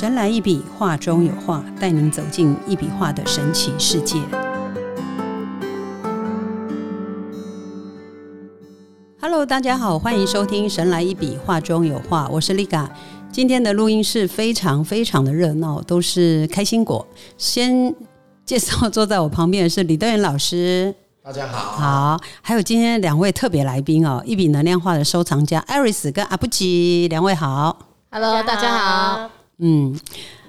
[0.00, 4.18] 神来一笔，画中有画，带您走进一笔画的神奇世界。
[9.20, 12.88] Hello，大家好，欢迎收听《神来一笔，画中有画》，我是 Liga。
[13.30, 17.06] 今天的录音室非常非常的热闹，都是开心果。
[17.36, 17.94] 先
[18.46, 21.76] 介绍坐在我旁边的是李德元老师，大家好。
[21.76, 27.76] 好，还有今天两位特别来宾哦，一笔能量画的收藏家艾瑞斯跟阿布吉，两位好。
[28.10, 29.30] Hello，大家好。
[29.62, 29.94] 嗯，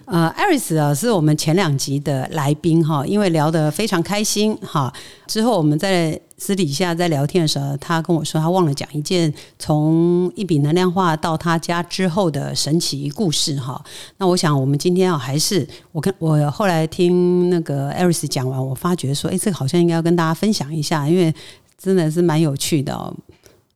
[0.05, 4.91] 呃，艾瑞斯啊，是我们前两集的来宾哈，因为聊得非常开心哈。
[5.27, 13.83] 之后我们在私底下在聊天的时候，他跟我说他忘了讲一件从一笔能量画到他家之后的神奇故事哈。
[14.17, 21.33] 那我想我们今天啊，还是我跟我后来听那个艾瑞斯讲完，我发觉说，哎，这个好像应该要跟大家分享一下，因为
[21.77, 23.13] 真的是蛮有趣的哦。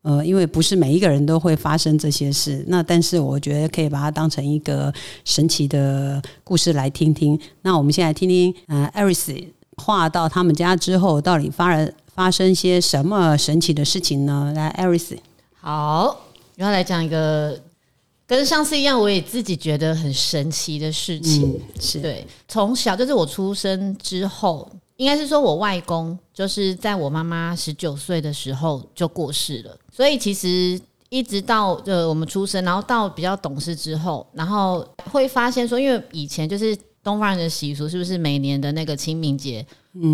[0.06, 7.38] 呃，因为不是每一个人都会发生这些事，那但是我觉得可以把它当成一个神奇的故事来听听。
[7.64, 9.36] 那我们现在听听，呃，艾瑞斯
[9.78, 14.54] 画到他们家之后，到底发了发生些什么神奇的事情呢？
[14.56, 15.18] 来，艾瑞斯，
[15.60, 16.16] 好，
[16.56, 17.60] 然后来讲一个
[18.28, 21.52] 跟上次一样，我也自己觉得很神奇的事情。
[21.52, 30.80] 嗯，是，对，从小就是我出生之后，应该是说我外公就是在我妈妈十九岁的时候就过世了，所以其实
[31.10, 39.66] 一直到呃我们出生，然后到比较懂事之后，然后会发现说，因为以前就是东方人的习俗，是不是每年的那个清明节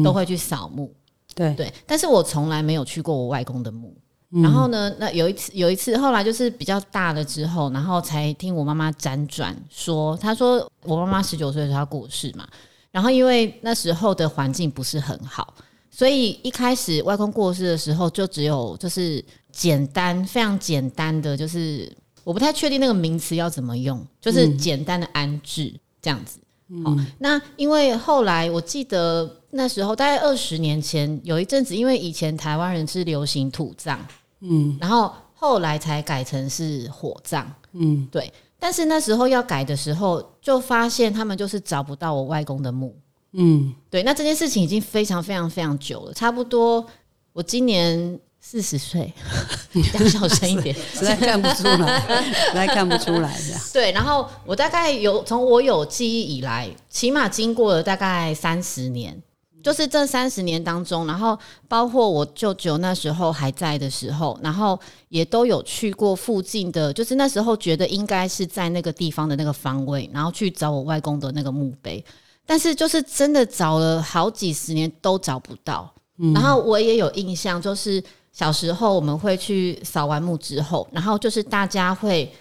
[0.04, 0.92] 都会去扫墓？
[1.34, 3.96] 对，对，但是我从来没有去过我外公的墓。
[4.42, 12.48] 然后呢，那有一次，有一次，后来就是比较大了之后，然后才听我妈妈辗转说，她说我妈妈十九岁的时候她过世嘛，
[12.92, 15.54] 然后因为那时候的环境不是很好，
[15.90, 21.92] 所以一开始外公过世的时候，就只有就是简单非常简单的，就是
[22.24, 26.40] 我不太确定那个名词要怎么用，就是简单的安置这样子。
[26.84, 34.00] 好，那因为后来我记得那时候大概二十年前有一阵子，因为以前台湾人是流行土葬，
[34.40, 38.32] 嗯，然后后来才改成是火葬，嗯，对。
[38.64, 42.96] 但是那时候要改的时候，就发现他们就是找不到我外公的墓，
[43.34, 44.04] 嗯，对。
[44.04, 46.86] 那这件事情已经非常非常非常久了，差不多
[47.34, 49.12] 我今年四十岁，
[50.00, 52.00] 要小声一点，实在看不出来，
[52.30, 59.20] 实在看不出来的， 对，然后我大概有从我有记忆以来，起码经过了大概三十年，
[59.64, 64.80] 就是这三十年当中，然后包括我舅舅那时候还在的时候，然后
[65.10, 72.04] 也都有去过附近的，就是那时候觉得应该是在那个地方的那个方位，然后去找我外公的那个墓碑，
[72.46, 75.92] 但是就是真的找了好几十年都找不到。
[76.34, 82.32] 然后我也有印象，就是小时候我们会去扫完墓之后，然后就是大家会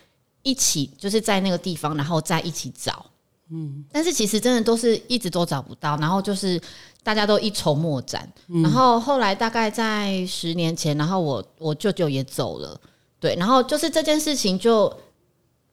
[0.42, 3.06] 一起就是在那个地方，然后再一起找。
[3.50, 6.60] 嗯，但是其实真的都是一直都找不到，然后就是
[7.02, 8.30] 大家都一筹莫展。
[8.62, 12.80] 然后后来大概在十年前，然后我我舅舅也走了，
[13.18, 14.92] 对，然后就是这件事情就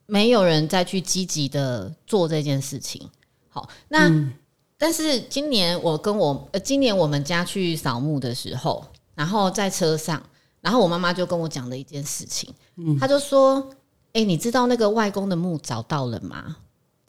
[0.06, 3.10] 没有人再去积极的做这件事情。
[3.50, 4.12] 好，那。
[4.80, 8.86] 但是今年我跟我呃，今年我们家去扫墓的时候，
[9.16, 10.22] 然后在车上，
[10.62, 12.54] 然后我妈妈就跟我讲了一件事情，
[13.00, 13.72] 她就说
[14.14, 16.58] ：“哎、你知道那个外公的墓找到了吗？”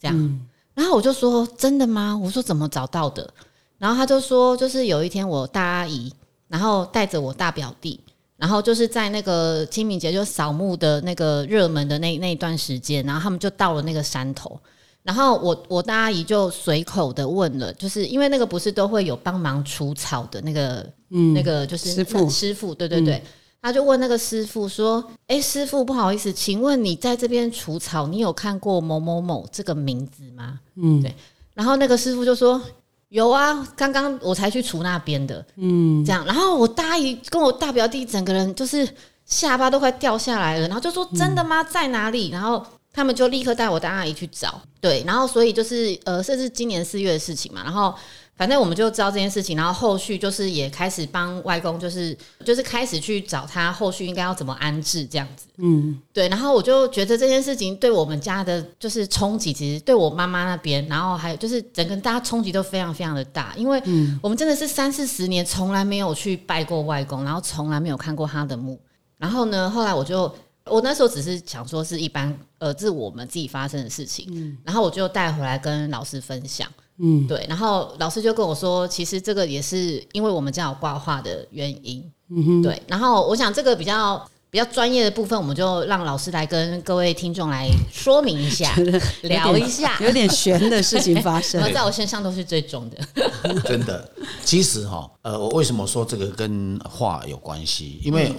[0.01, 0.47] 这样，
[0.79, 3.29] 然后我就说：“真的吗？”我说：“怎么找到的？”
[3.77, 6.09] 然后他就说：“就是有一天我大阿姨，
[6.47, 7.99] 然后带着我大表弟，
[8.37, 14.57] 然后就是在那个清明节就扫墓的那个热门的那那一段时间，然后他们就到了那个山头。”
[15.03, 23.21] 然后我我大阿姨就随口的问了，就是因为那个不是都会有帮忙除草的那个，嗯，那个就是师傅师傅，对对对，
[23.61, 31.13] 他就问那个师傅说：“哎，师傅，不好意思，请问你在这边除草，你有看过某某某这个名字吗？”嗯，对。
[31.53, 32.61] 然后那个师傅就说
[33.09, 36.25] ：“有啊，刚刚我才去除那边的。”嗯，这样。
[36.25, 38.87] 然后我大姨跟我大表弟整个人就是
[39.25, 41.63] 下巴都快掉下来了，然后就说：“真的吗？
[41.63, 42.65] 在哪里？”然后。
[42.91, 47.93] 他们就立刻带我大阿姨去找，对，然后所以就是呃，甚至今年四月的事情嘛，然后
[48.39, 63.77] 反正我们就知道这件事情，然后后续就是也开始帮外公，就是就是开始去找他后续应该要怎么安置这样子，嗯，对，然后我就觉得这件事情对我们家的就是冲击，其实对我妈妈那边，然后还有就是整个大家冲击都非常非常的大，因为
[64.21, 68.79] 我们真的是三四十年从来没有去拜过外公，然后从来没有看过他的墓，
[69.17, 70.33] 然后呢，后来我就。
[70.65, 74.55] 我那时候只是想说是一般，呃，这是我们自己发生的事情，嗯。
[74.63, 76.69] 然后我就带回来跟老师分享，
[77.01, 88.75] 嗯，对，然后老师就跟我说，其实这个也是因为我们家有挂画的原因，嗯哼，对，然后我想这个比较比较专业的部分，我们就让老师来跟各位听众来说明一下，
[89.21, 91.61] 聊一下，有点悬的事情发生。
[91.71, 92.97] 在我身上都是最重的，
[93.63, 94.09] 真的。
[94.43, 97.99] 其实哈，呃，我为什么说这个跟画有关系？
[98.03, 98.33] 因为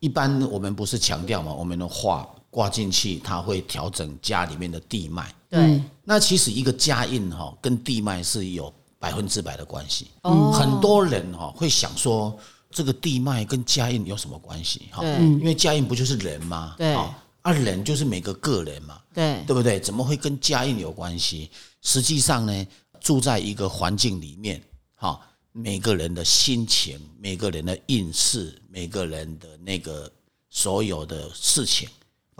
[0.00, 5.34] 一般我们不是强调嘛，我们的画挂进去，它会调整家里面的地脉。
[5.50, 10.06] 对，那其实一个家印哈，跟地脉是有百分之百的关系。
[10.22, 12.38] 哦，很多人哈会想说。
[12.74, 14.88] 这个地脉跟家印有什么关系？
[14.90, 16.74] 哈，因为家印不就是人吗？
[16.78, 19.78] 对，啊，人就是每个个人嘛，对，对不对？
[19.78, 21.50] 怎么会跟家印有关系？
[21.82, 22.66] 实际上呢，
[22.98, 24.58] 住在一个环境里面，
[24.94, 25.20] 哈，
[25.52, 30.10] 每个人的心情、每个人的运势、每个人的那个
[30.48, 31.86] 所有的事情，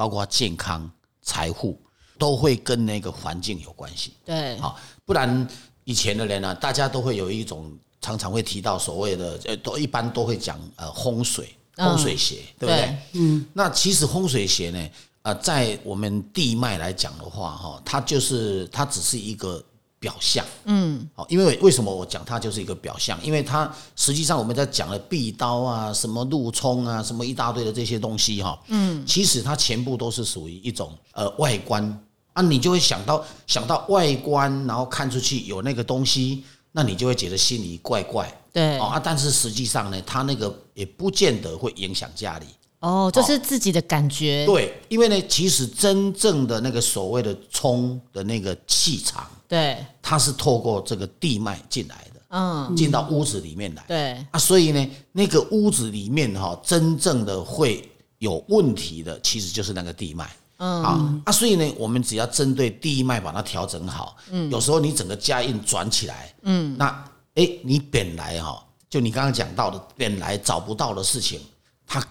[0.03, 0.91] 包括健康、
[1.23, 1.81] 财富，
[2.19, 4.15] 都会跟那个环境有关系。
[4.25, 5.47] 对，好，不然
[5.85, 7.73] 以前的人呢，大家都会有一种。
[8.01, 12.97] 常常会提到所谓的呃，都一般都会讲呃风水风水学，对不对？
[13.13, 13.47] 嗯。
[13.53, 14.89] 那其实风水学呢，
[15.23, 19.65] 呃，在我们地脉来讲的话，哈，它就是它只是一个
[20.03, 21.09] 表象，嗯。
[21.15, 23.17] 好，因为为什么我讲它就是一个表象？
[23.23, 36.43] 因为它实际上我们在讲的壁刀啊、什么路冲啊、什么一大堆的这些东西，哈，嗯，其实它全部都是属于一种呃外观啊，你就会想到想到外观，然后看出去有那个东西。
[36.75, 42.47] 那你就会觉得心里怪怪，对啊，但是实际上呢，它那个也不见得会影响家里
[42.81, 44.47] 哦，就是自己的感觉。
[44.47, 54.27] 对，因为呢，其实真正的那个所谓的冲的那个气场，对，它是透过这个地脉进来的，嗯，进到屋子里面来，对。
[54.31, 60.25] 啊，所以呢，那个屋子里面哈，真正的会有问题的，其实就是那个地脉。
[60.57, 71.39] 啊啊，所以呢，我们只要针对第一脉把它调整好，嗯，有时候你整个家印转起来，嗯，那哎，你本来哈，就你刚刚讲到的，本来找不到的事情，
[71.87, 72.03] 它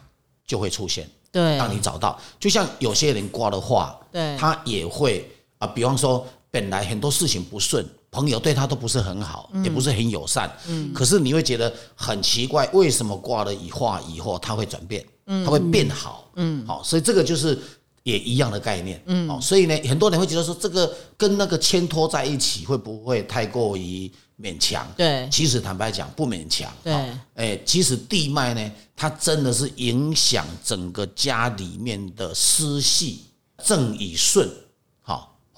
[0.46, 2.20] 就会出现，对，让你找到。
[2.40, 5.28] 就像有些人挂的画，对，他也会
[5.58, 17.58] 啊，比方说本来很多事情不顺，朋友对他都不是很好，也不是很友善，嗯，可是你会觉得很奇怪，为什么挂了以画以后他会转变，嗯，他会变好，嗯，好，所以这个就是。
[18.04, 24.12] 也一样的概念，嗯，哦，所以呢，很多人会觉得说，这个跟那个牵拖在一起，会不会太过于
[24.42, 24.92] 勉强？
[24.98, 26.74] 对，其实坦白讲，不勉强。
[26.84, 26.94] 对，
[27.36, 33.20] 哎，其实地脉呢，它真的是影响整个家里面的思系
[33.64, 34.54] 正与顺，好，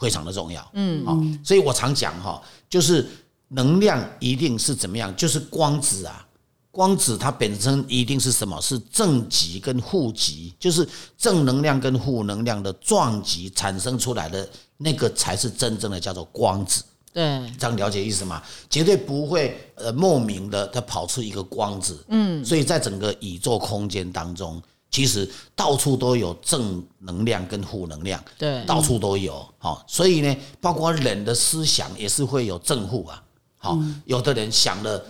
[0.04, 0.70] 非常的重要。
[0.74, 3.08] 嗯，好，所以我常讲哈，就是
[3.48, 6.28] 能量一定是怎么样，就是光子啊。
[6.70, 8.60] 光子它本身一定是什么？
[8.60, 10.86] 是正极跟负极，就是
[11.18, 16.84] 正能量跟负能量的撞击产生出来的那个才是真正的叫做光子。
[17.14, 17.22] 对，
[17.60, 18.42] 这样了解意思吗？
[18.72, 22.04] 绝对不会呃莫名的它跑出一个光子。
[22.08, 24.60] 嗯，所以在整个宇宙空间当中，
[24.94, 28.24] 其实到处都有正能量跟负能量。
[28.38, 29.46] 对，到处都有。
[29.58, 33.22] 好，所以呢，包括人的思想也是会有正负啊。
[33.58, 35.04] 好，有的人想了。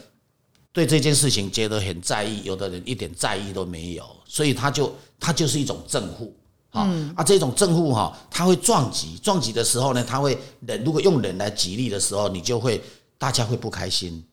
[0.72, 6.36] 对这件事情觉得很在意，有的人一点在意都没有，所以他就他就是一种正负，
[6.72, 12.82] 啊啊这种正负哈，他会撞击，撞击的时候呢，他会人如果用人来激励的时候，你就会
[13.20, 14.26] 大家会不开心，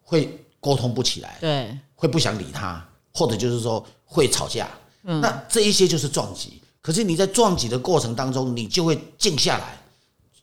[0.00, 4.70] 会沟通不起来，对，会不想理他，或者就是说会吵架，
[5.02, 6.60] 那这一些就是撞击。
[6.80, 9.80] 可是你在撞击的过程当中，你就会静下来，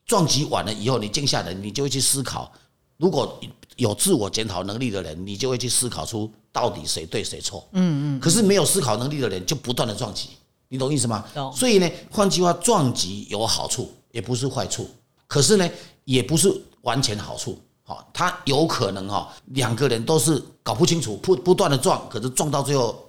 [0.05, 2.51] 撞击完了以后，你静下来，你就会去思考，
[2.97, 3.39] 如果。
[3.77, 7.69] 有自我检讨能力的人，你就会去思考出到底谁对谁错。
[7.73, 8.19] 嗯嗯。
[8.19, 10.29] 可是没有思考能力的人，就不断的撞击，
[10.67, 11.23] 你懂意思吗？
[11.31, 11.53] 懂。
[11.53, 14.89] 所以呢，换句话，撞击有好处，也不是坏处。
[15.27, 15.69] 可是呢，
[16.05, 17.61] 也不是完全好处。
[17.83, 23.06] 好，他有可能哈，两个人都是搞不清楚，不不断的撞，可是撞到最后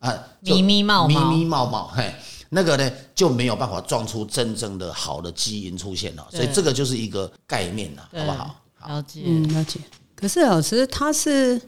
[0.00, 2.12] 啊，咪咪冒冒，咪咪冒冒，嘿，
[2.48, 6.26] 那个呢就没有办法撞出真正的好的基因出现了。
[6.30, 8.56] 所以这个就是一个概念了，好不好？
[8.88, 9.78] 了解，嗯，了解。
[10.16, 11.60] 可是老师他是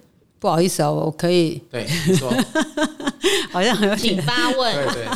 [0.43, 2.29] 不好意思啊，我可以对你说，
[3.53, 4.93] 好像有请发问。
[4.93, 5.07] 对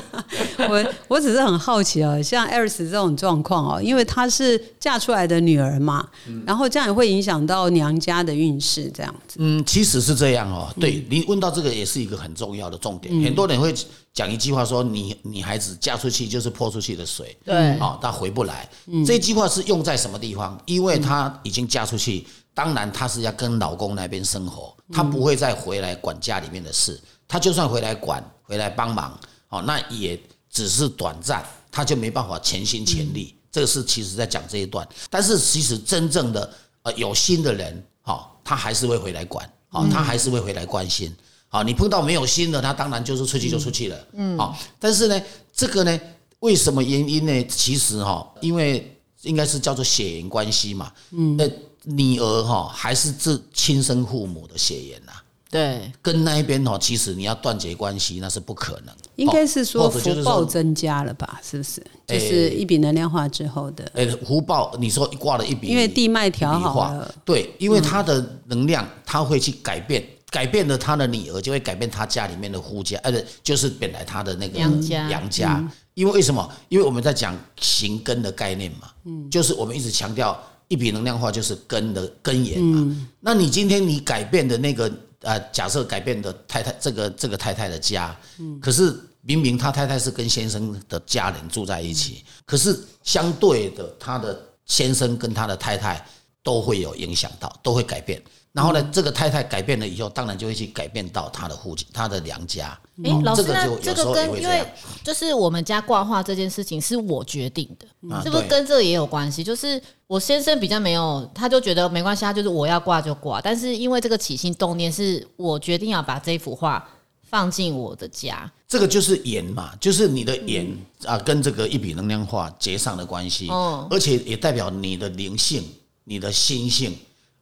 [0.56, 6.09] 对， 我我只是很好奇啊，像艾瑞斯这种状况哦，因为她是嫁出来的女儿嘛，
[6.47, 9.38] 然后这样也会影响到娘家的运势，这样子。
[9.40, 10.73] 嗯，其实是这样哦。
[10.78, 13.12] 对你问到这个也是一个很重要的重点。
[13.25, 13.75] 很多人会
[14.14, 18.68] 讲一句话说：“你女孩子嫁出去就是泼出去的水。”对，哦，她回不来。
[19.04, 20.56] 这句话是用在什么地方？
[20.66, 22.25] 因为她已经嫁出去。
[22.54, 27.00] 当然，她是要跟老公那边生活，她不会再回来管家里面的事。
[27.28, 30.16] 他就算回来管、回来帮忙，哦，那也
[30.49, 33.35] 只是短暂，他就没办法全心全力。
[33.50, 34.87] 这个是其实在讲这一段。
[35.11, 36.49] 但是其实真正的
[36.83, 41.12] 呃有心的人，哈，他还是会回来管，哦，他还是会回来关心。
[41.49, 44.07] 好，你碰到没有心的，他当然就是出去就出去了。
[44.12, 45.21] 嗯，好，但是呢，
[45.52, 46.00] 这个呢，
[46.38, 47.45] 为什么原因呢？
[47.49, 50.93] 其实哈，因为应该是叫做血缘关系嘛。
[51.11, 51.49] 嗯，那
[51.87, 55.12] 女儿哈还是这亲生父母的血缘呐。
[55.49, 58.93] 对，跟那一边哈，其实你要断绝关系，那是不可能。
[59.14, 61.40] 应该是说福报增加了吧？
[61.43, 61.81] 是不是？
[62.07, 63.88] 就是一笔能量化之后的。
[63.95, 67.14] 哎，福报，你说挂了一笔，因为地脉调好了。
[67.25, 73.12] 对，因为他的能量，他会去改变，改变了他的女儿，就会改变他家里面的夫家，呃，
[73.43, 75.09] 就是本来他的那个杨家。
[75.09, 76.47] 杨家，因为为什么？
[76.69, 83.08] 因为我们在讲行根的概念嘛，嗯，就是我们一直强调一笔能量化就是根的根源嘛。
[83.20, 84.92] 那你今天你改变的那个。
[85.20, 96.06] 呃，假设改变的太太，这个这个太太的家，嗯，可是明明他太太是跟先生的家人住在一起，可是相对的，他的先生跟他的太太
[96.44, 98.23] 都会有影响到，都会改变。
[98.56, 102.68] 然后呢，这个太太改变了以后，当然就会去改变到他的父亲、他的娘家。
[103.04, 104.64] 哎，老师，那这个跟因为
[105.04, 107.86] 就是我们家挂画这件事情是我决定的，
[108.22, 109.44] 是不是跟这个也有关系？
[109.44, 113.42] 就是我先生比较没有，他就觉得没关系，他就是我要挂就挂。
[113.42, 116.82] 但是因为这个起心动念是我决定要把这幅画
[117.28, 120.66] 放进我的家，这个就是眼嘛，就是你的眼
[121.04, 125.62] 啊，跟这个一笔能量画结上的关系，哦，而且也代表你的灵性、
[126.04, 126.96] 你的心性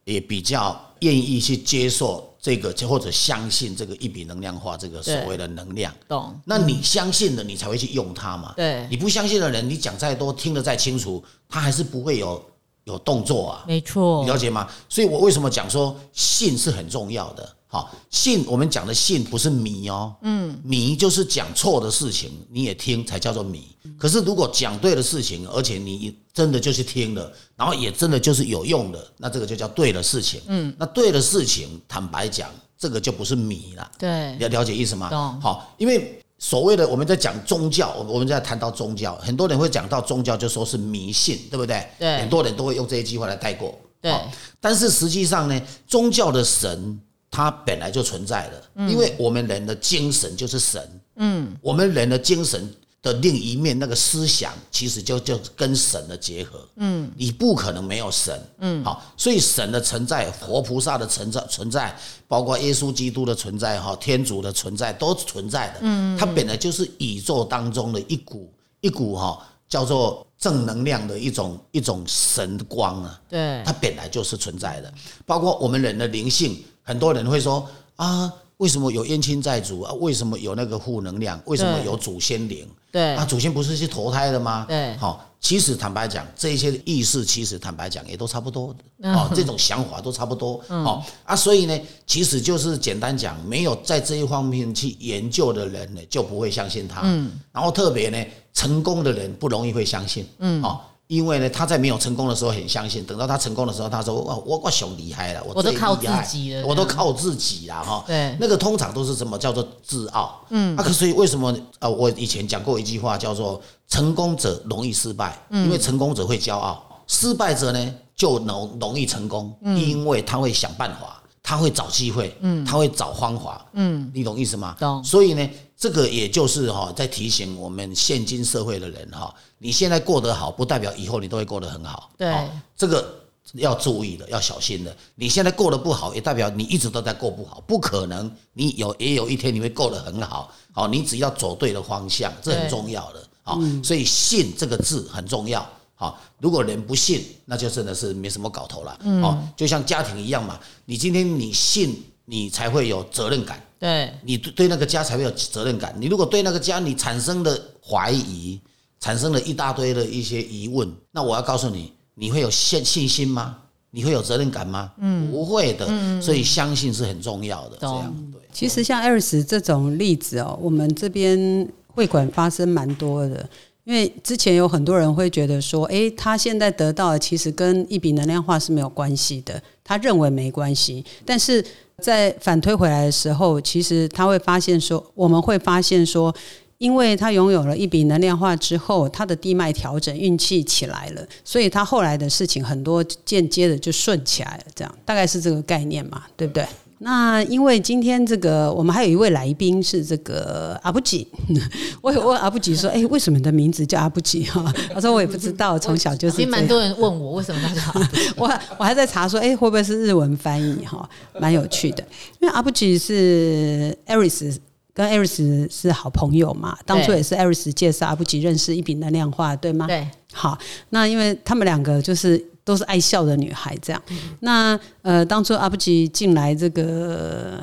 [0.05, 0.81] 也比较。
[1.01, 6.35] 愿意去接受这个，或者相信这个一笔能量化这个所谓的能量，懂？
[6.47, 8.55] 那你相信了，你才会去用它嘛。
[8.57, 12.43] 对，你不相信的人，你讲再多，听得再清楚，他还是不会有
[12.85, 13.65] 有动作啊。
[13.67, 14.67] 没错，你了解吗？
[14.89, 17.57] 所以我为什么讲说信是很重要的。
[17.75, 23.67] 好，信我们讲的信不是迷哦，嗯，迷就是讲错的事情你也听才叫做迷。
[23.99, 30.41] 可是如果讲对的事情，而且你真的就去听了，然后也真的就是有用的，那这个就叫对的事情。
[30.47, 33.91] 嗯，那对的事情，坦白讲，这个就不是迷了。
[33.99, 35.11] 对，要了解意思吗？
[35.11, 35.41] 懂。
[35.41, 41.85] 好，因为所谓的我们在讲宗教，我我们在谈到宗教，很多人会讲到宗教就说是迷信，对不对？
[41.99, 43.77] 对，很多人都会用这些句话来带过。
[44.01, 44.15] 对，
[44.61, 47.01] 但是实际上呢，宗教的神。
[47.35, 51.01] 它本来就存在的，因为我们人的精神就是神。
[51.17, 52.73] 嗯，我们人的精神
[53.03, 56.65] 的另一面，那个思想其实就就跟神的结合。
[56.77, 58.41] 嗯，你不可能没有神。
[58.59, 61.97] 嗯，好，所以神的存在，活菩萨的存在，存在，
[62.29, 65.79] 包括耶稣基督的存在，哈，天主的存在都存在的。
[65.81, 68.49] 嗯，它本来就是宇宙当中的一股
[68.81, 73.21] 一股哈，叫做正能量的一种一种神光啊。
[73.29, 74.95] 对，它本来就是存在的，
[75.27, 76.63] 包括我们人的灵性。
[76.85, 79.93] 很多人会说啊，为什么有冤亲债主啊？
[79.95, 81.41] 为什么有那个负能量？
[81.47, 82.69] 为什么有祖先灵？
[82.93, 84.65] 对啊，祖先不是去投胎的吗？
[84.69, 88.73] 对，好，其实坦白讲，这些意识其实坦白讲也都差不多
[89.03, 91.77] 的，哦，这种想法都差不多， 哦啊，所以呢，
[92.07, 97.01] 其实就是简单讲，没有在这一方面去研究的人呢，就不会相信他。
[97.03, 100.25] 嗯，然后特别呢，成功的人不容易会相信。
[100.39, 100.81] 嗯，哦。
[101.07, 110.41] 因为呢，他在没有成功的时候很相信，等到他成功的时候，他说：“哇，我我熊厉害了，我都靠自己了，我都靠自己了。”哈，对，那个通常都是什么叫做自傲？
[110.49, 111.89] 嗯，啊，可所以为什么啊？
[111.89, 121.14] 我以前讲过一句话，叫做“成功者容易失败”，因为成功者会骄傲，失败者呢就容容易成功，因为他会想办法。
[121.47, 124.75] 他会找机会，嗯，他会找方法，嗯，你懂意思吗？
[124.81, 125.05] 懂。
[125.05, 132.11] 所以呢，这个也就是哈，在提醒我们现今社会的人哈，你现在过得好，不代表以后你都会过得很好。
[132.17, 132.35] 对，
[132.75, 133.15] 这个
[133.53, 134.97] 要注意的，要小心的。
[135.17, 138.35] 你现在过得不好，也代表你一直都在过不好，不可能。
[138.55, 140.51] 你有也有一天你会过得很好。
[140.73, 143.23] 好，你只要走对了方向，这很重要的。
[143.43, 145.69] 好，所以信这个字很重要。
[145.97, 148.99] 好，如果人不信，那就真的是没什么搞头了。
[149.23, 153.63] 哦，就像家庭一样嘛，你今天你信，你才会有责任感。
[153.79, 155.95] 对，你对那个家才会有责任感。
[155.99, 158.61] 你如果对那个家你产生了怀疑，
[158.99, 163.59] 产生了一大堆的一些疑问，那我要告诉你，你会有信信心吗？
[163.91, 164.91] 你会有责任感吗？
[164.99, 165.87] 嗯，不会的。
[165.89, 167.77] 嗯，所以相信是很重要的。
[167.81, 168.41] 这样对。
[168.53, 173.49] 其实像艾瑞斯这种例子哦，我们这边会馆发生蛮多的。
[173.85, 181.05] 因为之前有很多人会觉得说，诶，他现在得到的其实跟一笔能量化是没有关系的，他认为没关系。
[181.25, 181.65] 但是
[181.99, 186.35] 在反推回来的时候，其实他会发现说，我们会发现说，
[186.79, 196.67] 因为他拥有了一笔能量化之后，他的地脉调整，运气起来了，所以他后来的事情很多间接的就顺起来了，这样大概是这个概念嘛，对不对？
[196.99, 201.27] 那因为今天这个我们还有一位来宾是这个阿布吉，
[202.01, 206.31] 我有问阿布吉说：“哎、为什么你的名字叫阿布吉？”哈， 他说我也不知道，从小就。
[206.31, 208.47] 其实蛮多人问我为什么他叫阿布吉 我
[208.79, 210.85] 我还在查说，哎、会不会是日文翻译？
[210.87, 211.09] 哈，
[211.41, 212.03] 蛮有趣的。
[212.41, 214.57] 因为阿布吉是 Aris
[214.95, 219.87] 跟 Aris 是好朋友嘛，当初也是 Aris 介绍阿布吉认识一笔能量化，对吗？
[219.89, 220.57] 对，好，
[220.91, 224.03] 那因为他们两个就是都是爱笑的女孩，这样。
[224.41, 227.61] 那呃，当初阿布吉进来这个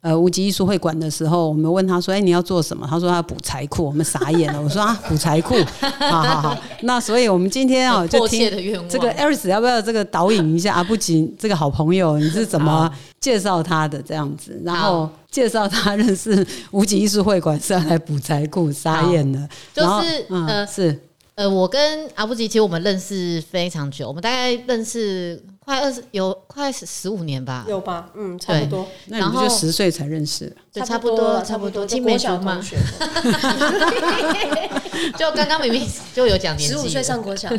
[0.00, 4.60] 呃无极艺术会馆的时候，我们问他说：“哎、你要做什么？”他说：“他要补财库。”我们傻眼了。
[4.62, 5.54] 我说：“啊， 补财库，
[5.98, 8.88] 好好好。”那所以我们今天哦，很迫就听。
[8.88, 12.18] 这个 Eris 要不要这个导引一下阿布吉这个好朋友？
[12.18, 14.60] 你是怎么介绍他的这样子？
[14.64, 19.48] 然后介绍他认识无极艺术会馆是要来补财库，傻眼了。
[19.72, 21.00] 就是然后嗯呃是
[21.42, 28.08] 呃，我跟阿布吉其实我们认识非常久，我们大概认识快二十有快十五年吧，有吧？
[28.14, 30.56] 嗯，差不多，那你不就然后十岁才认识？
[30.72, 32.76] 对，差不多差不多，就青梅国小竹马同，学，
[35.18, 35.84] 就刚刚明明
[36.14, 37.48] 就有讲年纪，十五岁上国小，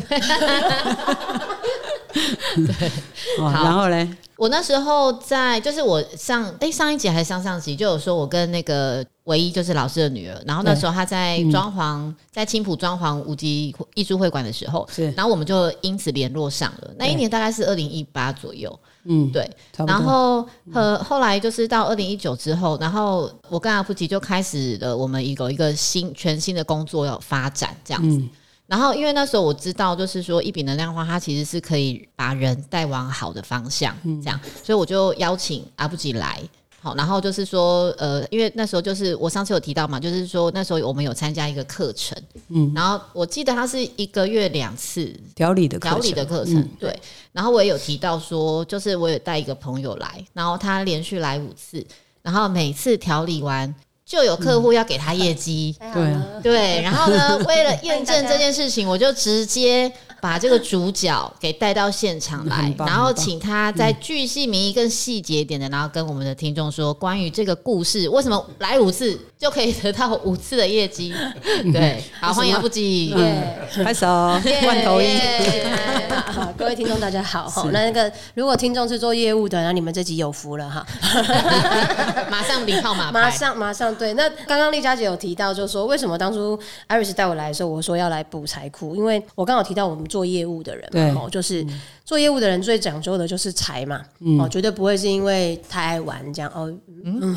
[3.38, 3.52] 好。
[3.52, 16.90] 然后嘞，我那时候在，就是我上哎、上一集还是上上集就有说，我跟那个唯一就是老师的女儿，然后那时候她在装潢，在青浦装潢五级艺术会馆的时候，是然后我们就因此联络上了。
[16.98, 19.50] 那一年大概是二零一八左右，嗯，对。
[19.86, 28.18] 然后呃，后来就是到二零一九之后，然后我跟阿布吉就开始了我们一个一个新全新的工作要发展这样子。
[28.18, 28.30] 嗯
[28.66, 36.42] 然后因为那时候我知道，就是说一笔能量花，它其实是可以把人带往好的方向，嗯这样，所以我就邀请阿布吉来。
[36.84, 42.14] 好，然后就是说，呃，因为那时候就是我上次有提到嘛，就是说那时候我们有参加一个课程，
[42.50, 46.94] 嗯，然后我记得它是一个月两次，调理的课调理程的课程，对。
[47.32, 51.82] 然后我也有提到说，就是我有带一个朋友来，然后他连续来五次，
[52.20, 53.74] 然后每次调理完
[54.04, 56.82] 就有客户要给他业绩，对啊对。
[56.82, 59.90] 然后呢，为了验证这件事情，我就直接
[60.24, 71.14] 把这个主角给带到现场来然后请他在巨细靡遗、更细节一点的，然后跟我们的听众说关于这个故事，为什么来五次就可以得到五次的业绩？
[71.70, 73.08] 对，好，欢迎阿布吉。
[73.08, 75.18] 耶拍手，万头一。
[76.32, 77.68] 好，各位听众大家好哈。
[77.70, 80.86] 那那个，如果听众是做业务的，那你们这集有福了哈。
[82.30, 91.10] 马上领号码，马上马上对，那刚刚丽佳姐有提到，就是说为什么当初 Iris 带我来的时候，我说要来补财库，因为我刚好提到我们做业务的人对。
[91.10, 91.66] 嘛，哦，就是
[92.04, 94.00] 做业务的人最讲究的就是财嘛，
[94.38, 96.72] 哦，绝对不会是因为太爱玩这样哦，
[97.04, 97.36] 嗯，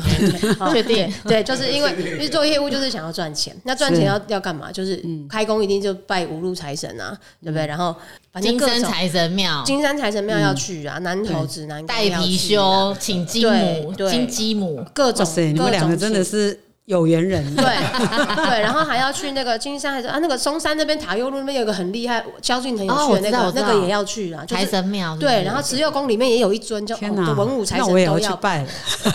[0.70, 1.12] 确定？
[1.24, 4.70] 对，就是因为因为做业务就是想要赚钱，那赚钱要要干嘛？
[4.70, 7.66] 就是开工一定就拜五路财神啊，对不对？
[7.66, 7.92] 然后
[8.32, 16.60] 反正各种金山财神庙，金山财神庙要去啊，南头指南宫带貔貅，请金母、金鸡母，各种各种，你们两个真的是。
[16.88, 17.44] 是有缘人。
[17.54, 26.96] 对对，然后还要去那个金山，还是啊那个松山那边塔悠路那边有个很厉害，萧敬腾有哦去的那个、那个也要去啊，就财是神庙对，然后慈幼宫里面也有一尊叫
[27.36, 28.66] 文武财神都要拜。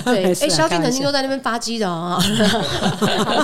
[0.06, 2.18] 对， 哎，萧敬腾听说在那边发迹的哦，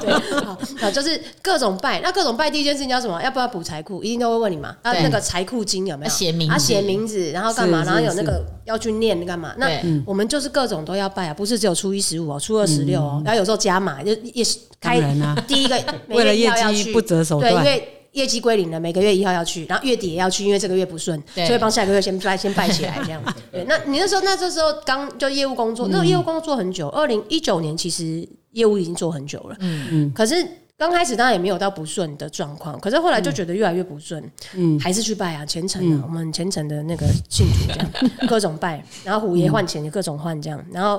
[0.01, 3.21] 对，好，好就是各种拜，那各种拜第一件事情叫什么？
[3.21, 4.03] 要不要补财库？
[4.03, 6.09] 一定都会问你嘛，啊，那个财库经有没有？
[6.09, 7.83] 要写名字啊，写名字，然后干嘛？
[7.83, 9.53] 然后有那个要去念干嘛？
[9.57, 9.67] 那
[10.05, 15.75] 我们就是各种都要拜啊，不是只有初一十五哦，初二十六哦，然后有时候加码，就也是开当然啊第一个
[16.07, 17.63] 每为了业绩不择手对，因。
[17.63, 23.21] 为业绩归零了，每个月一号要去，然后月底也要去，因为这个月不顺，所以帮下个月先拜先拜起来这样。
[23.51, 29.87] 对，那你那时候那这时候刚就业务工作，那个业务工作做很久，二零一九年其实业务已经做很久了，嗯。
[29.91, 30.45] 嗯，可是。
[30.79, 34.23] 刚开始当然也没有到不顺的状况，可是后来就觉得越来越不顺，
[34.55, 40.91] 嗯，还是去拜啊，虔诚啊，我们虔诚的那个信徒这样， 各种拜，然后虎爷换钱也各种换这样，然后，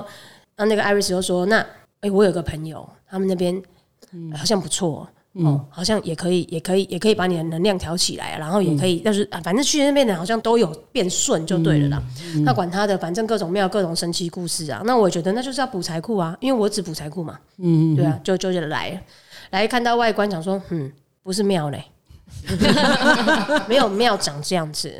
[0.55, 1.65] 然后那个艾瑞斯又说，那，
[2.01, 3.61] 哎、我有个朋友，他们那边
[4.35, 5.07] 好像不错。
[5.33, 12.03] 哦，好像也可以，也可以，也可以把你的能量调起来，然后也可以，但是啊，反正去那边的好像都有变顺就对了啦。
[12.43, 14.81] 那管他的，反正各种庙、各种神奇故事啊。
[14.83, 17.39] 那我觉得那就是要补财库啊，因为我只补财库嘛。
[17.59, 19.01] 嗯，对啊，就就来
[19.51, 20.91] 来看到外观，讲说，嗯，
[21.23, 21.81] 不是庙嘞。
[23.67, 24.91] 没有庙长这样子，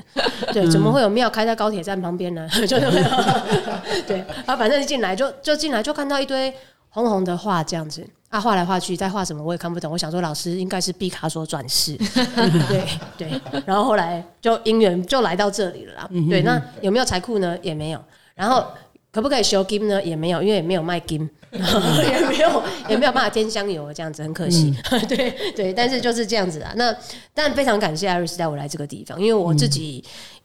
[0.52, 2.46] 对，怎么会有庙开在高铁站旁边呢？
[2.68, 3.10] 就是没有，
[4.06, 6.54] 对，然后反正一进来就就进来就看到一堆
[6.92, 9.92] 红红的画这样子啊，画来画去，在画什么我也看不懂。
[9.92, 11.98] 我想说老师应该是毕卡索转世，
[12.70, 16.10] 对对，然后后来就因缘就来到这里了啦。
[16.30, 17.58] 对，那有没有财库呢？
[17.62, 18.02] 也没有。
[18.36, 18.66] 然后
[19.12, 20.02] 可不可以修金呢？
[20.04, 24.74] 也没有，因为也没有卖金， 也没有也没有办法添香油，这样子很可惜。
[25.10, 26.72] 对对，但是就是这样子啊。
[26.76, 26.96] 那
[27.34, 30.04] 但非常感谢艾瑞斯带我来这个地方，因为我自己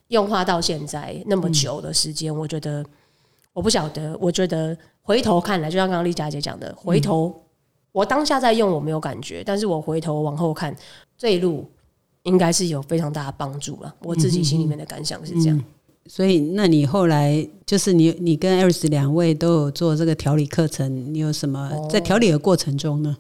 [0.08, 2.84] 用画到现在那么久的时间，我觉得。
[3.52, 7.32] 我不晓得，我觉得回头看来，就像刚刚丽佳姐讲的，回头、
[7.92, 10.74] 我当下在用我没有感觉，但是我回头往后看，
[11.16, 11.64] 这一路
[12.24, 13.94] 应该是有非常大的帮助了。
[14.02, 15.64] 我自己心里面的感想是这样。
[16.08, 23.16] 所以，那你后来就是你，你跟艾瑞斯两位都有做这个调理课程，你有什么在调理的过程中呢？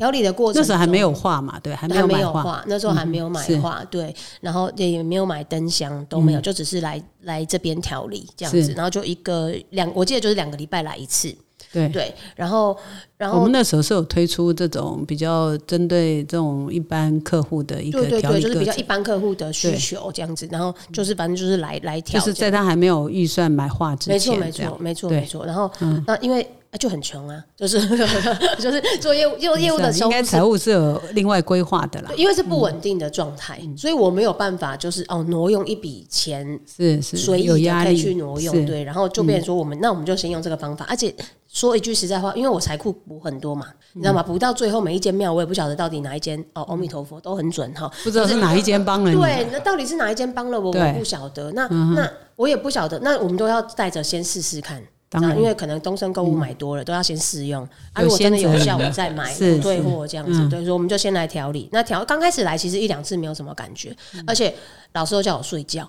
[0.00, 11.28] 调理的过程那时候还没有画嘛，对，还没有买画，那时候还没有买是画，对，然后也也没有买灯箱，都没有，就只是来来这边调理这样子，然后就一个两，我记得就是两个礼拜来一次，
[11.70, 11.86] 对。
[11.90, 12.74] 对，然后
[13.18, 25.70] 然后我们那时候是有推出这种比较针对这种一般客户的一个调对对对，就是比较一般客户的需求这样子，然后就是反正就是来来调，就是在他还没有预算买画之前，没错没错没错然后
[26.06, 27.80] 那因为啊就很穷啊，就是
[28.58, 41.12] 就是做业务做业务的时候应该财务是有另外规划的啦，因为是不稳定的状态，嗯所以我没有办法就是哦挪用一笔钱是是随意的有压力可以去挪用，对，然后就变成说我们、那我们就先用这个方法，而且
[41.48, 44.22] 说一句实在话，因为我财库补很多嘛，你知道吗？
[44.22, 51.50] 补到最后每一间庙我也不晓得到底哪一间哦，阿弥陀佛都很准哈，不知道是哪一间帮了你，对，那到底是哪一间帮了我，我不晓得。
[51.50, 54.80] 那、那我也不晓得，那我们都要带着先试试看。
[55.10, 55.36] 当然。
[55.36, 57.62] 嗯因为可能东升购物买多了，都要先试用。
[57.92, 60.48] 啊，如果真的有效，我再买是退货这样子。
[60.48, 61.68] 对，所以我们就先来调理。
[61.72, 64.24] 那调刚开始来，其实一两次没有什么感觉，嗯。
[64.26, 64.54] 而且
[64.92, 65.88] 老师都叫我睡觉，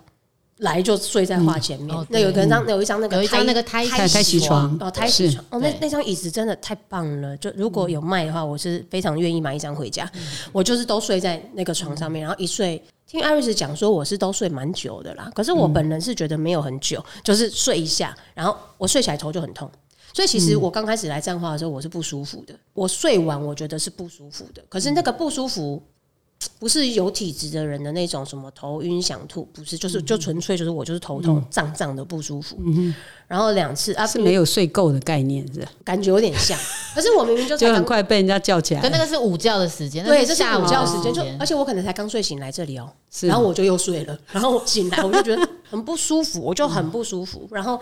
[0.58, 1.96] 来就睡在画前面。
[1.96, 2.06] 哦。
[2.10, 4.78] 那有一张有一张那个有一张那个胎胎胎息息床。
[4.80, 5.44] 哦，胎洗床。
[5.50, 7.36] 哦，那那张椅子真的太棒了！
[7.38, 10.10] 就如果有卖的话，我是非常愿意买一张回家。
[10.52, 12.82] 我就是都睡在那个床上面，然后一睡，
[13.12, 15.30] 听艾瑞斯讲说我是都睡蛮久的啦。
[15.36, 19.70] 可是我本人是觉得没有很久，就是睡一下，然后我睡起来头就很痛。
[20.14, 22.58] 所以其实我刚开始来站话的时候，我是不舒服的。
[22.74, 25.84] 我睡完我觉得是不舒服的，可是那个不舒服。
[26.60, 32.94] 不是有体质的人的那种什么头晕想吐，不是，就是就纯粹就是我就是头痛胀胀的不舒服，嗯
[33.28, 36.58] 然后两次啊是没有睡够的概念，是感觉有点像，
[36.94, 38.82] 可是我明明就就很快被人家叫起来。
[38.82, 43.28] 可，那个是午觉的时间，对，这是下午午觉时间，的就而且我可能才刚睡醒来这里哦，是。
[43.28, 47.80] 然后我就又睡了，然后我醒来我就觉得很不舒服，我就很不舒服，然后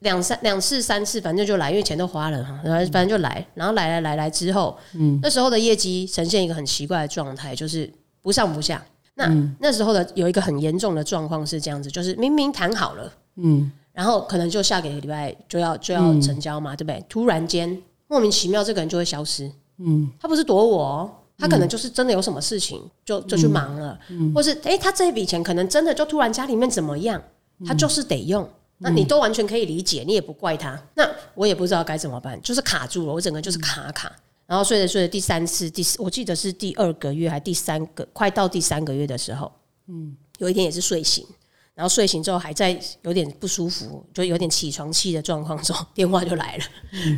[0.00, 7.90] 两三两次三次，反正就来，因为钱都花了哈，然后反正就来，然后来来来来之后，嗯，那时候的业绩呈现一个很奇怪的状态，就是
[8.22, 8.82] 不上不下。
[9.14, 17.04] 那、那时候的有一个很严重的状况是这样子，就是明明谈好了，嗯，然后可能就下个礼拜就要就要成交嘛，对不对？
[17.06, 19.50] 突然间莫名其妙，这个人就会消失。
[19.78, 24.32] 嗯，他不是躲我、哦，他可能就是真的有什么事情就就去忙了，嗯。
[24.34, 27.22] 或是诶，他这一笔钱可能真的就突然家里面怎么样，
[27.66, 28.48] 他就是得用。
[28.82, 30.80] 那你都完全可以理解，你也不怪他。
[30.94, 34.10] 那我也不知道该怎么办，就是卡住了，我整个就是卡卡。
[34.46, 39.52] 然后睡着睡着，第三次、第四，我记得是第二个月还第三个，快到第三个月的时候，
[39.86, 41.24] 嗯，有一天也是睡醒，
[41.74, 46.64] 然后睡醒之后还在有点不舒服，就有点起床气的状况中， 电话就来了。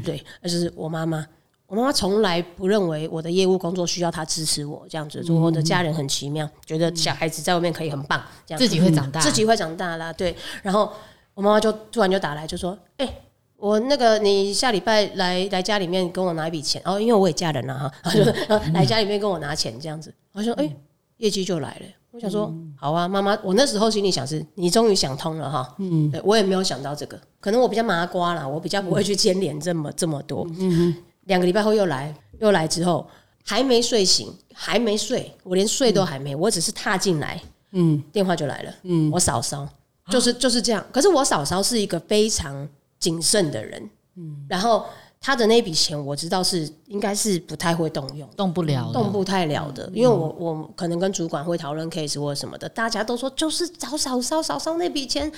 [0.05, 1.27] 对，那就是我妈妈。
[1.65, 10.13] 我妈妈从来不认为我的业务工作需要她支持我这样子，说我的家人很奇妙，觉得小孩子在外面可以很棒，这样自己会长大，自己会长大啦。
[10.13, 10.93] 对，然后
[11.35, 13.09] 我妈妈就突然就打来，就说：“哎、
[13.57, 20.71] 我那个你下礼拜来来家里面跟我拿一笔钱哦，因为我也嫁人了哈，然后就呃来家里面跟我拿钱这样子。”我说：“哎、
[21.19, 30.47] 业绩就来了。”我想说：“好啊，妈妈。”我那时候心里想是：“你终于想通了哈。”嗯，对我也没有想到这个，可能我比较麻瓜啦，我比较不会去牵连这么这么多。
[30.59, 30.95] 嗯
[31.27, 33.09] 两个礼拜后又来，又来之后
[33.45, 37.41] 还没睡醒，还没睡，我连睡都还没，我只是踏进来，
[37.71, 39.67] 嗯，电话就来了，嗯，我嫂嫂
[40.13, 40.85] 就是就是这样。
[40.93, 44.85] 可是我嫂嫂是一个非常谨慎的人，嗯，然后
[45.21, 48.29] 她的那笔钱我知道是应该是不太会动用。
[48.37, 55.31] 动不了，动不太了的，因为我我可能跟主管会讨论 case 或者什么的，大家都说就是找嫂嫂嫂嫂那笔钱，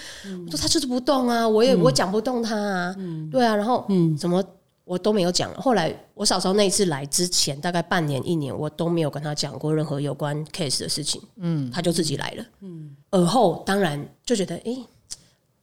[0.46, 4.42] 我说她就是不动啊，我也我讲不动她啊，嗯对啊，然后嗯怎么
[4.84, 5.52] 我都没有讲。
[5.54, 14.84] 后来我嫂嫂那一次来之前，大概半年一年，我都没有跟她讲过任何有关 case 的事情，嗯，她就自己来了，嗯，而后当然就觉得，诶，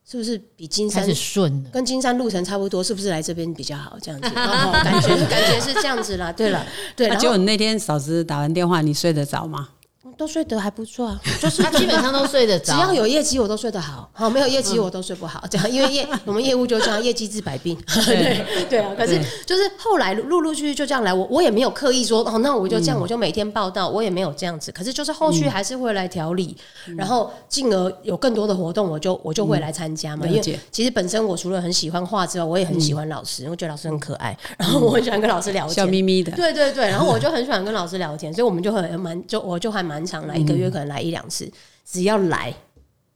[0.03, 1.63] 是不是比金山顺。
[1.71, 2.83] 跟金山路程差不多？
[2.83, 3.97] 是不是来这边比较好？
[4.01, 6.31] 这样子， 感觉感觉是这样子啦。
[6.31, 9.69] 对了，对，然后那结果你那天嫂子打完电话，你睡得着吗？
[10.17, 18.79] 都睡得还不错啊， 就是他基本上都睡得着，只要有业绩我都睡得好，好没有业绩我都睡不好，这样因为业我们业务就这样，业绩治百病，对 对。
[18.79, 18.91] 啊。
[18.97, 24.71] 可是就是后来陆陆续续就这样来，我我也没有刻意说哦，那我就这样，我就每天报道，我也没有这样子。
[24.71, 26.55] 可是就是后续还是会来调理，
[26.97, 30.25] 然后进而有更多的活动，我就我就会来参加嘛。
[30.27, 41.51] 因为其实本身我除了很喜欢画之外，我也很喜欢老师，我觉得老师很可爱，然后我很喜欢跟老师聊天，笑眯眯的，对对对，然后我就很喜欢跟老师聊天，所以我们就很蛮就我就还蛮常来，一个月可能来一两次，
[41.85, 42.53] 只要来，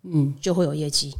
[0.04, 1.13] 嗯，就会有业绩。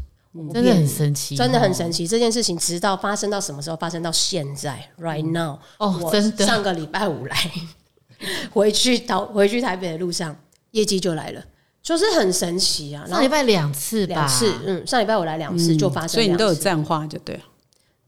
[0.54, 2.06] 真的很神奇，真的很神奇。
[2.06, 3.78] 这件事情直到发生到什么时候？
[3.78, 5.58] 发生到现在，right now。
[5.78, 7.51] 哦我真的上个礼拜五来，
[8.51, 10.36] 回去到回去台北的路上，
[10.71, 11.41] 业绩就来了，
[11.82, 13.08] 就是很神奇啊。
[13.08, 17.41] 上礼拜两次吧，两次，嗯，上礼拜我来两次就发生所以你都有站话就对了，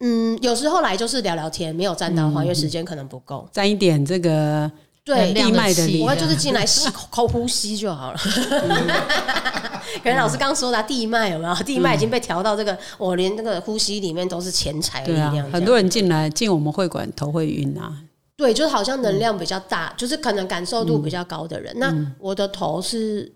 [0.02, 3.48] 嗯，有时候来就是聊聊天，没有站到话，因为时间可能不够。
[3.54, 4.70] 沾一点这个
[5.08, 8.20] 对能，量地脉的气力我就是进来吸口口呼吸就好了。
[10.04, 11.56] 可能老师刚说的啊地脉有没有？
[11.64, 17.92] 地脉已经被调到这个，我连那个呼吸里面都是钱财的力量。，很多人进来进我们会馆头会晕啊，
[18.36, 21.74] 对，就是好像能量比较大，就是可能感受度比较高的人。
[21.80, 23.32] 那我的头是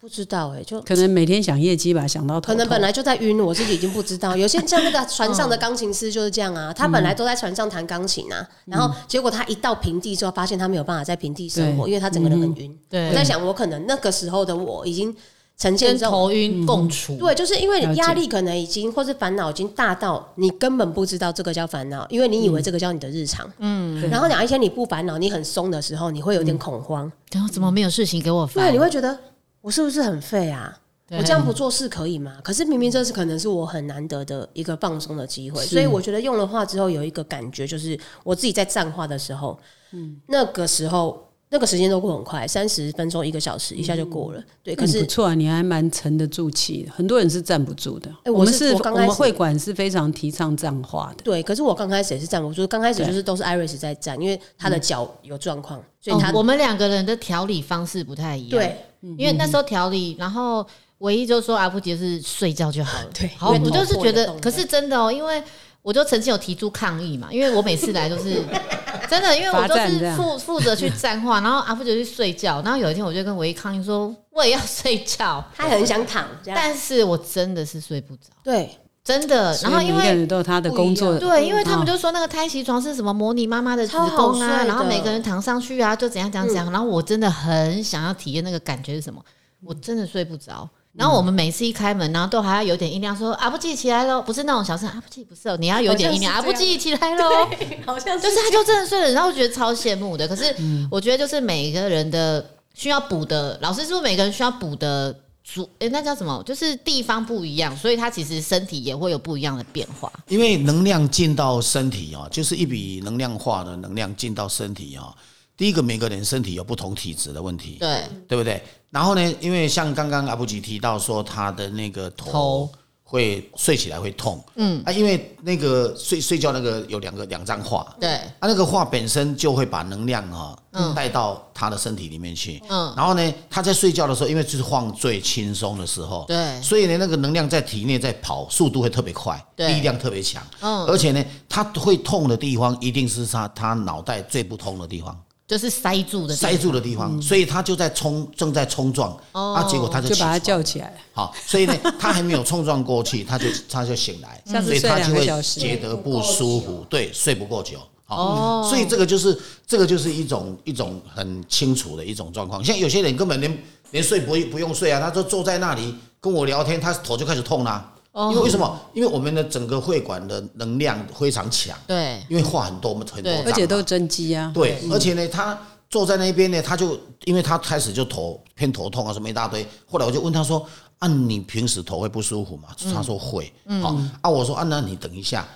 [0.00, 4.34] 不知道哎、就可能每天想业绩吧，想到可能本来就在晕，我自己已经不知道。
[4.34, 12.74] 有些像那个船上的钢琴师就是这样啊，他本来都在船上弹钢琴啊，然后结果他一到平地之后，发现他没有办法在平地生活，因为他整个人很晕。
[12.88, 15.14] 对我在想，我可能那个时候的我已经
[15.58, 15.98] 呈现。
[15.98, 23.46] 头晕共处，对，就是因为压力可能已经或是烦恼已经大到你根本不知道这个叫烦恼，因为你以为这个叫你的日常。
[23.58, 27.12] 嗯，然后哪一天你不烦恼，你很松的时候，你会有点恐慌。
[27.32, 28.64] 然后怎么没有事情给我烦？
[28.64, 29.16] 对，你会觉得
[29.60, 30.78] 我是不是很废啊？
[31.10, 32.36] 我这样不做事可以吗？
[32.42, 39.58] 可是明明这是可能是我很难得的一个放松的机会，所以我觉得用了画之后有一个感觉，就是我自己在站画的时候，
[39.90, 44.40] 嗯，那个时候那个时间都过很快，三十分钟一个小时一下就过了。
[44.62, 46.92] 对，可是嗯不错啊，你还蛮沉得住气的。
[46.92, 48.08] 很多人是站不住的。
[48.22, 51.24] 哎我我们是刚开始们会馆是非常提倡站话的。
[51.24, 58.50] 对，可是我刚开始也是站不住，刚开始就是都是 Iris 在站，因为他的脚有状况，所以他、哦我们两个人的调理方式不太一样。
[58.50, 58.76] 对
[59.16, 60.66] 因为那时候调理，然后
[60.98, 63.08] 唯一就说阿布杰是睡觉就好了。
[63.14, 65.42] 对好，我就是觉得可是真的哦，因为
[65.82, 68.42] 我就曾经有提出抗议嘛，因为我每次来都是
[69.08, 76.60] 真的，因为我都是负负责去站话，然后阿布杰去睡觉，然后有一天我就跟唯一抗议说，我也要睡觉，他很想躺，这样。
[76.60, 78.70] 但是我真的是睡不着，对
[79.04, 79.56] 真的。
[79.62, 86.70] 然后因为人都有他的工作，对，因为他们嗯就说那个胎息床是什么模拟妈妈的子宫啊，然后每个人躺上去啊，就怎样怎样怎样。
[86.70, 89.22] 然后我真的很想要体验那个感觉是什么，
[89.64, 90.68] 我真的睡不着。
[90.92, 97.48] 然后我们每次一开门，然后都还要有点音量说“阿布记起来喽”，不是那种小声“阿布记”，不是哦，你要有点音量“阿布好像是这样记起来喽”，
[97.86, 100.26] 好像就是他就真的睡了，然后我觉得超羡慕的。
[100.26, 100.52] 可是
[100.90, 105.14] 我觉得就是每个人的需要补的，老师说每个人需要补的
[105.52, 106.42] 主，诶，那叫什么？
[106.44, 110.12] 就是地方不一样，所以他其实身体也会有不一样的变化。
[110.28, 115.14] 因为能量进到身体啊，就是一笔能量化的能量进到身体啊。
[115.56, 118.62] 第一个，每个人身体有不同体质的问题，对，对不对？
[118.88, 122.72] 然后呢，因为像刚刚阿布吉提到说，他的那个头头
[123.10, 124.80] 会睡起来会痛，嗯。
[124.86, 130.56] 啊，因为那个睡睡觉那个有两个两张画，对，啊，那个画本身就会把能量啊
[130.94, 132.62] 带到他的身体里面去。
[132.68, 132.94] 嗯。
[132.96, 136.62] 然后呢，他在睡觉的时候，因为就是放最轻松的时候，对。
[136.62, 140.40] 所以呢，那个能量在体内在跑，速度会特别快，对力量特别强。
[140.60, 140.84] 嗯。
[140.86, 145.20] 而且呢，他会痛的地方一定是他他脑袋最不通的地方，
[145.50, 150.96] 就是塞住的塞住的地方，所以他就在冲，正在冲撞，啊，结果他就就把他起床叫起来。
[151.12, 157.78] 好，所以呢，他还没有冲撞过去， 他就他就醒来，所以他就会觉得不舒服，对，睡不够久。
[158.06, 158.62] 哦。
[158.62, 159.36] 好，所以这个就是
[159.66, 162.62] 这个就是一种一种很清楚的一种状况。
[162.62, 168.80] 像有些人根本连连睡不不用睡啊，他就坐在那里跟我聊天，他头就开始痛啦、哦因为为什么？
[168.92, 174.50] 因为我们的整个会馆的能量非常强，对因为话很多，我们很多对，而且都是真机啊。
[174.52, 175.56] 对，而且呢，他
[175.88, 179.66] 坐在那边呢，他就因为他开始就头偏头痛啊，什么一大堆。
[179.88, 180.66] 后来我就问他说
[180.98, 183.52] ：“啊，你平时头会不舒服吗？”他说会。
[183.80, 185.46] 好啊，我说啊，那你等一下，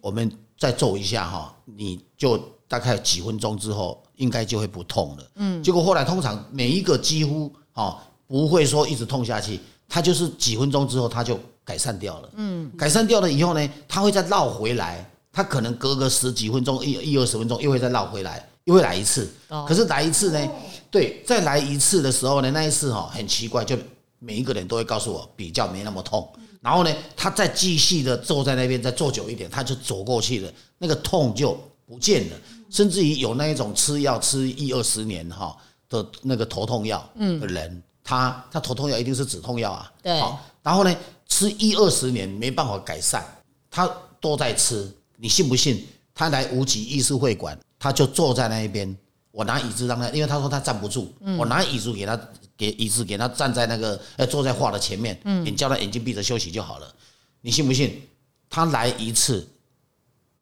[0.00, 5.24] 我们再做一下哈，你就大概几分钟之后，应该就会不痛了。
[5.36, 11.38] 嗯，结果后来通常每一个几乎哦不会说一直痛下去，他就是几分钟之后他就
[11.70, 12.28] 改善掉了。
[12.34, 15.08] 嗯，改善掉了以后呢，他会再绕回来。
[15.32, 19.30] 他可能隔个十几分钟、一一二十分钟，又会再绕回来，又会来一次。
[19.68, 20.50] 可是来一次呢，
[20.90, 23.76] 对，再来一次的时候呢，那一次哈、很奇怪，就
[24.18, 26.28] 每一个人都会告诉我比较没那么痛。
[26.60, 31.56] 然后呢，他再继续的坐在那边，再坐久一点，他就走过去了，那个痛就
[31.86, 32.36] 不见了。
[32.68, 35.56] 甚至于有那一种吃药吃一二十年哈
[35.88, 39.92] 的那个头痛药的人，他他头痛药一定是止痛药啊。
[40.02, 40.92] 对好，然后呢，
[41.30, 43.24] 吃一二十年没办法改善，
[43.70, 43.90] 他
[44.20, 45.82] 都在吃，你信不信？
[46.12, 48.94] 他来无极艺术会馆，他就坐在那一边，
[49.30, 52.20] 我拿椅子让他，因为他说他站不住，我拿椅子给他，
[52.58, 56.94] 给椅子给他站在那个呃坐在画的前面，你叫他眼睛闭着休息就好了。
[57.40, 58.02] 你信不信？
[58.50, 59.48] 他来一次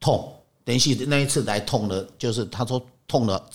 [0.01, 0.33] 痛，
[0.65, 3.49] 连续那一次来痛了，就是他说痛了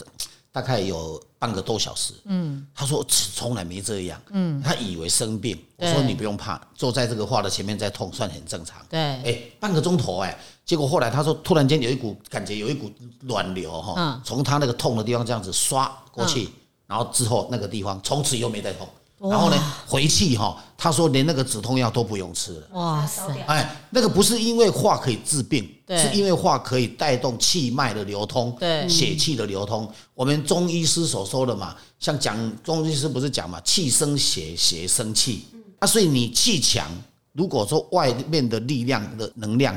[0.53, 2.13] 大概有半个多小时。
[2.25, 4.21] 嗯，他说从来没这样。
[4.29, 5.57] 嗯，他以为生病。
[5.75, 8.77] 我说你不用怕，坐在这个画的前面在痛，算很正常。
[8.89, 12.89] 对，哎，半个钟头哎，结果后来他说突然间有一股感觉，有一股
[13.21, 16.47] 暖流哈，从他那个痛的地方这样子刷过去，
[16.87, 18.87] 然后之后那个地方从此又没再痛。
[19.19, 22.67] 然后呢，回去哈，他说连那个止痛药都不用吃了。
[22.73, 23.23] 哇塞！
[23.47, 29.89] 哎，那个不是因为画可以治病，是因为画可以带动气脉的流通，对，血气的流通。
[30.13, 35.45] 我们中医师所说的嘛，像讲中医师不是讲嘛，气生血，血生气。
[35.79, 36.85] 啊，所以你气强，
[37.31, 39.73] 如果说外面的力量的能量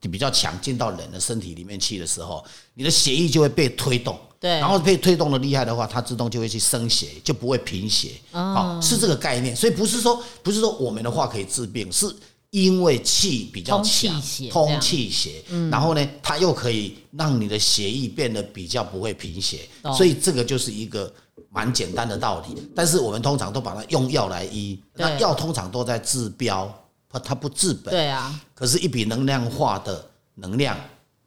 [0.00, 4.18] 比较强，进到人的身体里面去的时候，你的血液就会被推动。
[4.40, 8.12] 对，然后被推动的厉害的话，它自动就会去生血，就不会贫血。
[8.32, 9.54] 哦，是这个概念。
[9.54, 12.10] 所以不是说不是说我们的话可以治病，是
[12.48, 14.18] 因为气比较强，
[14.50, 15.42] 通气血。
[15.70, 19.68] 然后呢，它又可以让你的血液变得比较不会贫血。
[19.94, 21.12] 所以这个就是一个
[21.50, 22.66] 蛮简单的道理。
[22.74, 26.66] 但是我们通常都把它用药来医，那药通常都在治标，
[27.10, 27.92] 它它不治本。
[27.92, 28.40] 对啊。
[28.54, 30.02] 可是，一笔能量化的
[30.36, 30.74] 能量，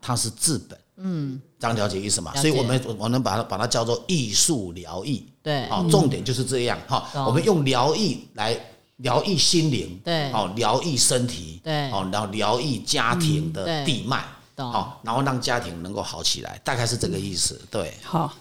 [0.02, 0.76] 它是治本。
[0.97, 1.41] 嗯。
[1.60, 2.36] 这样了解意思嘛？
[2.36, 7.10] 所以我们我能把它把它叫做艺术疗愈，对，好，重点就是这样哈。
[7.25, 8.53] 我们用疗愈来
[8.97, 14.21] 疗愈心灵，对，好，疗愈身体，对，好，然后疗愈家庭的地脉，
[14.58, 17.60] 好，然后让家庭能够好起来，大概是这个意思。
[17.71, 18.34] 对，好。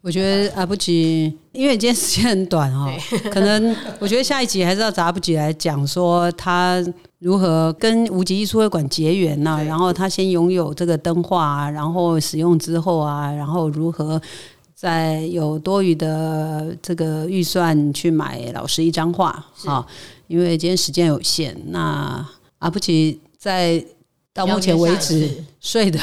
[0.00, 2.92] 我觉得阿不吉，因为今天时间很短哦，
[3.32, 6.84] 可能我觉得下一集还是要找阿不吉来讲说他
[7.22, 14.20] 如何跟无极艺术会馆结缘呐，然后他先拥有这个灯画，然后使用之后啊，然后如何
[14.74, 19.86] 在有多余的这个预算去买老师一张画啊？
[20.26, 22.26] 因为今天时间有限，那
[22.58, 23.84] 阿布奇在。
[24.34, 25.98] 到目前为止睡的，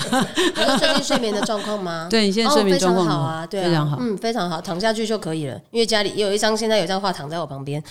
[0.78, 2.08] 最近睡眠的状况吗？
[2.10, 5.60] 对你现在睡眠状况好啊，对，非常好，嗯，非常好，躺下去就可以了。
[5.70, 7.82] 因为家里有一张，现在有一张画躺在我旁边。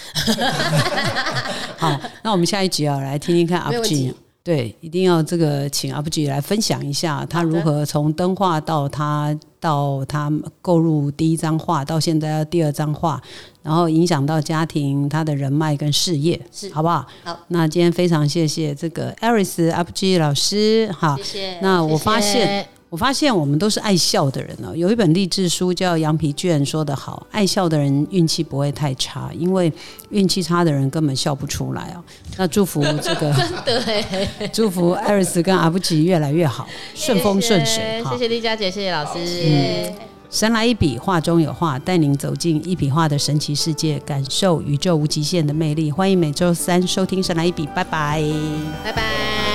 [1.77, 4.11] 好，那我们下一集啊，来听听看阿布吉，
[4.43, 9.37] 对，一定要这个请阿布吉来分享一下他如何从灯画到他。
[9.63, 10.29] 到他
[10.61, 13.21] 购入第一张画，到现在要第二张画，
[13.61, 17.07] 然后影响到家庭、他的人脉跟事业，是好不好？
[17.23, 21.59] 好，那今天非常谢谢这个艾瑞斯 UpG 老师，好，谢谢。
[21.61, 22.67] 那我发现。
[22.93, 24.71] 我发现我们都是爱笑的人哦。
[24.75, 29.73] 有一本励志书叫《羊皮卷》，说得好，爱笑的人运气不会太差，因为
[30.11, 32.03] 运气差的人根本笑不出来哦。
[32.37, 33.33] 那祝福这个，
[33.65, 38.03] 真的， 祝福艾瑞斯跟阿布吉越来越好，顺风顺水。
[38.11, 39.91] 谢谢丽佳姐，谢谢老师。
[40.29, 45.91] 神来一笔，画中有画，带您走进一笔画的神奇世界，感受宇宙无极限的魅力。
[45.91, 48.23] 欢迎每周三收听《神来一笔》，拜拜，
[48.83, 49.52] 拜拜。